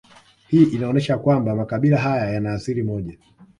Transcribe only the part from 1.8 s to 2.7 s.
haya yana